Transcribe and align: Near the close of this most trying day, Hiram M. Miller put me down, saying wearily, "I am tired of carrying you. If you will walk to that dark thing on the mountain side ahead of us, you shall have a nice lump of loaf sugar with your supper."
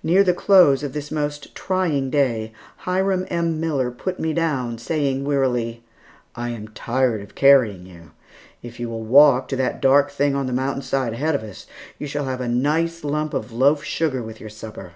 Near 0.00 0.22
the 0.22 0.32
close 0.32 0.84
of 0.84 0.92
this 0.92 1.10
most 1.10 1.52
trying 1.52 2.08
day, 2.08 2.52
Hiram 2.84 3.26
M. 3.30 3.58
Miller 3.58 3.90
put 3.90 4.20
me 4.20 4.32
down, 4.32 4.78
saying 4.78 5.24
wearily, 5.24 5.82
"I 6.36 6.50
am 6.50 6.68
tired 6.68 7.20
of 7.20 7.34
carrying 7.34 7.84
you. 7.84 8.12
If 8.62 8.78
you 8.78 8.88
will 8.88 9.02
walk 9.02 9.48
to 9.48 9.56
that 9.56 9.82
dark 9.82 10.12
thing 10.12 10.36
on 10.36 10.46
the 10.46 10.52
mountain 10.52 10.82
side 10.82 11.14
ahead 11.14 11.34
of 11.34 11.42
us, 11.42 11.66
you 11.98 12.06
shall 12.06 12.26
have 12.26 12.40
a 12.40 12.46
nice 12.46 13.02
lump 13.02 13.34
of 13.34 13.50
loaf 13.50 13.82
sugar 13.82 14.22
with 14.22 14.38
your 14.40 14.50
supper." 14.50 14.92